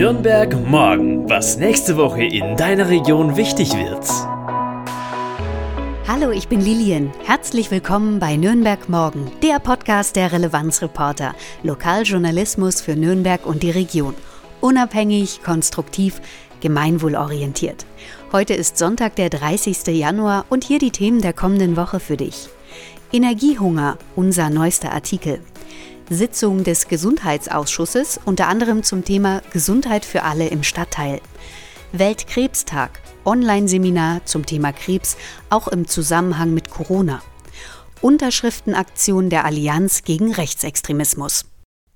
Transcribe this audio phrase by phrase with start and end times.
[0.00, 4.08] Nürnberg morgen, was nächste Woche in deiner Region wichtig wird.
[6.08, 7.12] Hallo, ich bin Lilian.
[7.26, 11.34] Herzlich willkommen bei Nürnberg Morgen, der Podcast der Relevanzreporter.
[11.62, 14.14] Lokaljournalismus für Nürnberg und die Region.
[14.62, 16.22] Unabhängig, konstruktiv,
[16.62, 17.84] gemeinwohlorientiert.
[18.32, 19.86] Heute ist Sonntag, der 30.
[19.88, 22.48] Januar und hier die Themen der kommenden Woche für dich.
[23.12, 25.40] Energiehunger, unser neuester Artikel.
[26.12, 31.20] Sitzung des Gesundheitsausschusses, unter anderem zum Thema Gesundheit für alle im Stadtteil.
[31.92, 35.16] Weltkrebstag, Online-Seminar zum Thema Krebs,
[35.50, 37.22] auch im Zusammenhang mit Corona.
[38.00, 41.49] Unterschriftenaktion der Allianz gegen Rechtsextremismus.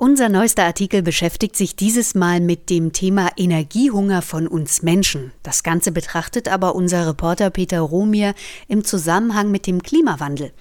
[0.06, 5.32] Unser neuester Artikel beschäftigt sich dieses Mal mit dem Thema Energiehunger von uns Menschen.
[5.42, 8.34] Das Ganze betrachtet aber unser Reporter Peter Romier
[8.68, 10.52] im Zusammenhang mit dem Klimawandel.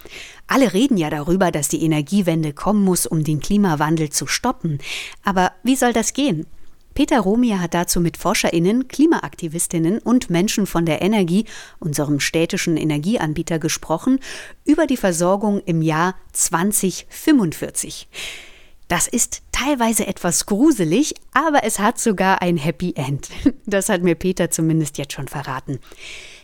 [0.47, 4.79] Alle reden ja darüber, dass die Energiewende kommen muss, um den Klimawandel zu stoppen.
[5.25, 6.45] Aber wie soll das gehen?
[6.93, 11.43] Peter Romier hat dazu mit ForscherInnen, Klimaaktivistinnen und Menschen von der Energie,
[11.79, 14.21] unserem städtischen Energieanbieter, gesprochen
[14.63, 18.07] über die Versorgung im Jahr 2045.
[18.93, 23.27] Das ist teilweise etwas gruselig, aber es hat sogar ein Happy End.
[23.65, 25.79] Das hat mir Peter zumindest jetzt schon verraten.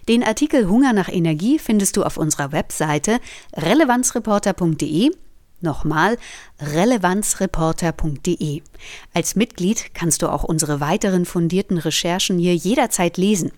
[0.08, 3.20] Den Artikel Hunger nach Energie findest du auf unserer Webseite
[3.56, 5.12] relevanzreporter.de.
[5.62, 6.18] Nochmal
[6.60, 8.64] relevanzreporter.de.
[9.14, 13.52] Als Mitglied kannst du auch unsere weiteren fundierten Recherchen hier jederzeit lesen.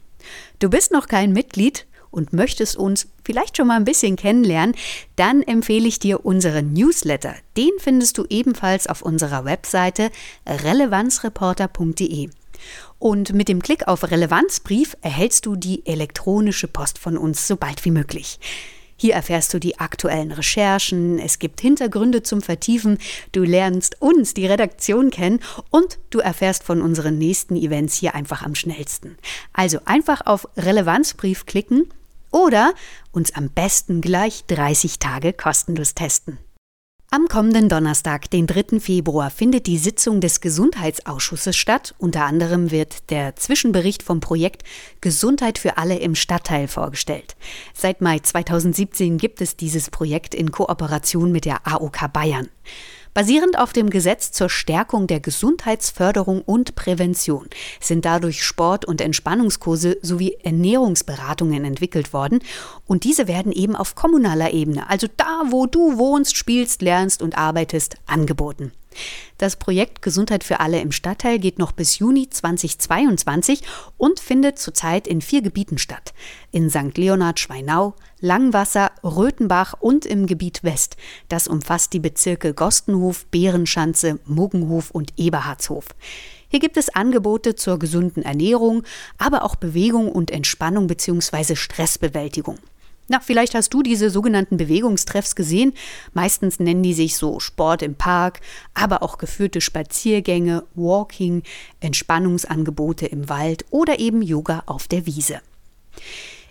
[0.59, 1.87] Du bist noch kein Mitglied?
[2.11, 4.75] Und möchtest uns vielleicht schon mal ein bisschen kennenlernen,
[5.15, 7.33] dann empfehle ich dir unseren Newsletter.
[7.57, 10.11] Den findest du ebenfalls auf unserer Webseite
[10.45, 12.29] relevanzreporter.de.
[12.99, 17.83] Und mit dem Klick auf Relevanzbrief erhältst du die elektronische Post von uns so bald
[17.83, 18.39] wie möglich.
[19.01, 22.99] Hier erfährst du die aktuellen Recherchen, es gibt Hintergründe zum Vertiefen,
[23.31, 25.39] du lernst uns, die Redaktion, kennen
[25.71, 29.17] und du erfährst von unseren nächsten Events hier einfach am schnellsten.
[29.53, 31.87] Also einfach auf Relevanzbrief klicken
[32.31, 32.73] oder
[33.11, 36.39] uns am besten gleich 30 Tage kostenlos testen.
[37.13, 38.79] Am kommenden Donnerstag, den 3.
[38.79, 41.93] Februar, findet die Sitzung des Gesundheitsausschusses statt.
[41.97, 44.63] Unter anderem wird der Zwischenbericht vom Projekt
[45.01, 47.35] Gesundheit für alle im Stadtteil vorgestellt.
[47.73, 52.47] Seit Mai 2017 gibt es dieses Projekt in Kooperation mit der AOK Bayern.
[53.13, 57.49] Basierend auf dem Gesetz zur Stärkung der Gesundheitsförderung und Prävention
[57.81, 62.39] sind dadurch Sport- und Entspannungskurse sowie Ernährungsberatungen entwickelt worden
[62.87, 67.37] und diese werden eben auf kommunaler Ebene, also da, wo du wohnst, spielst, lernst und
[67.37, 68.71] arbeitest, angeboten.
[69.37, 73.61] Das Projekt Gesundheit für alle im Stadtteil geht noch bis Juni 2022
[73.97, 76.13] und findet zurzeit in vier Gebieten statt.
[76.51, 76.97] In St.
[76.97, 80.95] Leonhard Schweinau, Langwasser, Röthenbach und im Gebiet West.
[81.27, 85.85] Das umfasst die Bezirke Gostenhof, Bärenschanze, Muggenhof und Eberhardshof.
[86.49, 88.83] Hier gibt es Angebote zur gesunden Ernährung,
[89.17, 91.55] aber auch Bewegung und Entspannung bzw.
[91.55, 92.59] Stressbewältigung.
[93.11, 95.73] Na, vielleicht hast du diese sogenannten Bewegungstreffs gesehen.
[96.13, 98.39] Meistens nennen die sich so Sport im Park,
[98.73, 101.43] aber auch geführte Spaziergänge, Walking,
[101.81, 105.41] Entspannungsangebote im Wald oder eben Yoga auf der Wiese.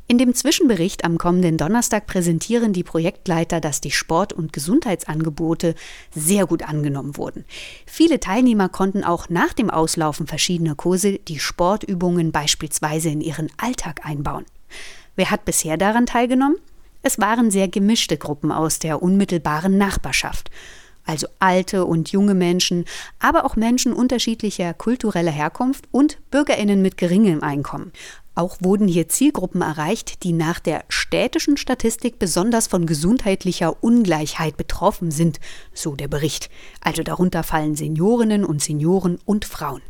[0.07, 5.75] In dem Zwischenbericht am kommenden Donnerstag präsentieren die Projektleiter, dass die Sport- und Gesundheitsangebote
[6.15, 7.47] sehr gut angenommen wurden.
[7.87, 14.05] Viele Teilnehmer konnten auch nach dem Auslaufen verschiedener Kurse die Sportübungen beispielsweise in ihren Alltag
[14.05, 14.45] einbauen.
[15.17, 16.57] Wer hat bisher daran teilgenommen?
[17.03, 20.51] Es waren sehr gemischte Gruppen aus der unmittelbaren Nachbarschaft.
[21.07, 22.85] Also alte und junge Menschen,
[23.19, 27.93] aber auch Menschen unterschiedlicher kultureller Herkunft und Bürgerinnen mit geringem Einkommen.
[28.35, 35.11] Auch wurden hier Zielgruppen erreicht, die nach der städtischen Statistik besonders von gesundheitlicher Ungleichheit betroffen
[35.11, 35.41] sind,
[35.75, 36.49] so der Bericht.
[36.81, 39.83] Also darunter fallen Seniorinnen und Senioren und Frauen.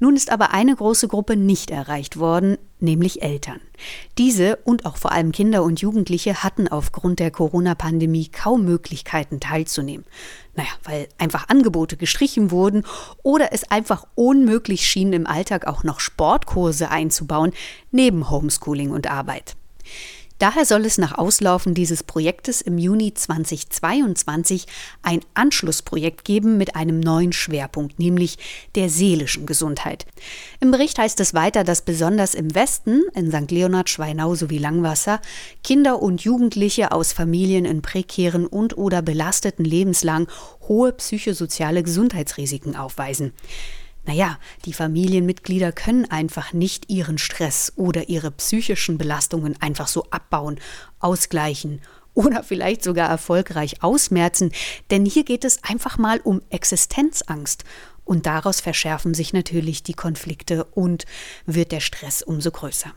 [0.00, 3.60] Nun ist aber eine große Gruppe nicht erreicht worden, nämlich Eltern.
[4.16, 10.06] Diese und auch vor allem Kinder und Jugendliche hatten aufgrund der Corona-Pandemie kaum Möglichkeiten teilzunehmen.
[10.54, 12.84] Naja, weil einfach Angebote gestrichen wurden
[13.22, 17.52] oder es einfach unmöglich schien, im Alltag auch noch Sportkurse einzubauen,
[17.90, 19.56] neben Homeschooling und Arbeit.
[20.38, 24.66] Daher soll es nach Auslaufen dieses Projektes im Juni 2022
[25.02, 28.38] ein Anschlussprojekt geben mit einem neuen Schwerpunkt, nämlich
[28.76, 30.06] der seelischen Gesundheit.
[30.60, 33.50] Im Bericht heißt es weiter, dass besonders im Westen, in St.
[33.50, 35.20] Leonhard, Schweinau sowie Langwasser,
[35.64, 40.28] Kinder und Jugendliche aus Familien in prekären und oder belasteten Lebenslang
[40.68, 43.32] hohe psychosoziale Gesundheitsrisiken aufweisen.
[44.08, 50.58] Naja, die Familienmitglieder können einfach nicht ihren Stress oder ihre psychischen Belastungen einfach so abbauen,
[50.98, 51.82] ausgleichen
[52.14, 54.50] oder vielleicht sogar erfolgreich ausmerzen,
[54.90, 57.64] denn hier geht es einfach mal um Existenzangst.
[58.06, 61.04] Und daraus verschärfen sich natürlich die Konflikte und
[61.44, 62.94] wird der Stress umso größer.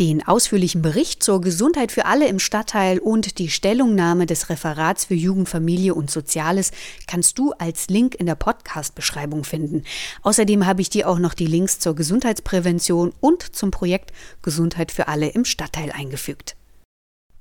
[0.00, 5.14] Den ausführlichen Bericht zur Gesundheit für alle im Stadtteil und die Stellungnahme des Referats für
[5.14, 6.72] Jugend, Familie und Soziales
[7.06, 9.84] kannst du als Link in der Podcast-Beschreibung finden.
[10.22, 14.12] Außerdem habe ich dir auch noch die Links zur Gesundheitsprävention und zum Projekt
[14.42, 16.56] Gesundheit für alle im Stadtteil eingefügt.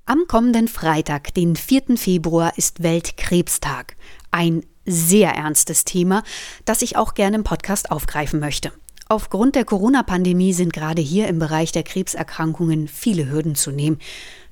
[0.06, 1.98] Am kommenden Freitag, den 4.
[1.98, 3.96] Februar, ist Weltkrebstag.
[4.30, 6.24] Ein sehr ernstes Thema,
[6.66, 8.72] das ich auch gerne im Podcast aufgreifen möchte.
[9.10, 14.00] Aufgrund der Corona-Pandemie sind gerade hier im Bereich der Krebserkrankungen viele Hürden zu nehmen.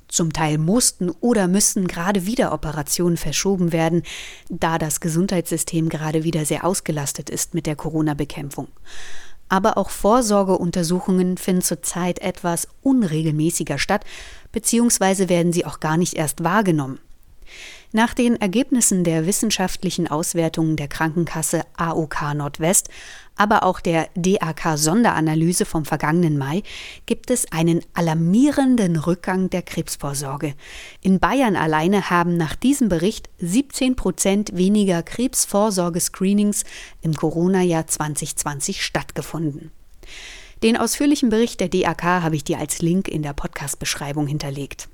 [0.08, 4.04] Zum Teil mussten oder müssten gerade wieder Operationen verschoben werden,
[4.50, 8.68] da das Gesundheitssystem gerade wieder sehr ausgelastet ist mit der Corona-Bekämpfung
[9.52, 14.06] aber auch Vorsorgeuntersuchungen finden zurzeit etwas unregelmäßiger statt,
[14.54, 17.00] beziehungsweise werden sie auch gar nicht erst wahrgenommen.
[17.94, 22.90] Nach den Ergebnissen der wissenschaftlichen Auswertungen der Krankenkasse AOK Nordwest,
[23.36, 26.64] aber auch der DAK Sonderanalyse vom vergangenen Mai,
[27.06, 30.54] gibt es einen alarmierenden Rückgang der Krebsvorsorge.
[31.02, 36.64] In Bayern alleine haben nach diesem Bericht 17 Prozent weniger Krebsvorsorgescreenings
[37.02, 39.70] im Corona-Jahr 2020 stattgefunden.
[40.64, 44.88] Den ausführlichen Bericht der DAK habe ich dir als Link in der Podcast-Beschreibung hinterlegt.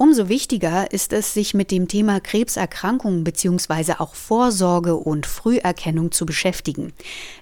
[0.00, 3.94] Umso wichtiger ist es, sich mit dem Thema Krebserkrankungen bzw.
[3.98, 6.92] auch Vorsorge und Früherkennung zu beschäftigen.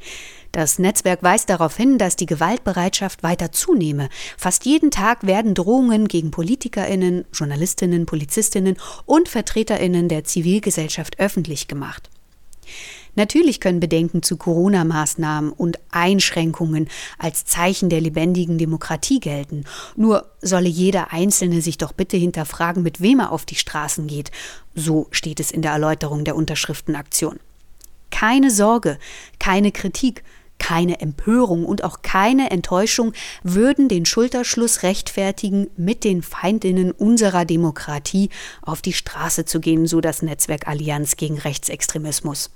[0.53, 4.11] Das Netzwerk weist darauf hin, dass die Gewaltbereitschaft weiter zunehme.
[4.37, 8.77] Fast jeden Tag werden Drohungen gegen Politikerinnen, Journalistinnen, Polizistinnen
[9.07, 12.11] und Vertreterinnen der Zivilgesellschaft öffentlich gemacht.
[13.17, 19.65] Natürlich können Bedenken zu Corona-Maßnahmen und Einschränkungen als Zeichen der lebendigen Demokratie gelten.
[19.97, 24.31] Nur solle jeder Einzelne sich doch bitte hinterfragen, mit wem er auf die Straßen geht.
[24.75, 27.41] So steht es in der Erläuterung der Unterschriftenaktion.
[28.11, 28.99] Keine Sorge,
[29.39, 30.23] keine Kritik,
[30.59, 38.31] keine Empörung und auch keine Enttäuschung würden den Schulterschluss rechtfertigen, mit den Feindinnen unserer Demokratie
[38.63, 42.51] auf die Straße zu gehen, so das Netzwerk Allianz gegen Rechtsextremismus.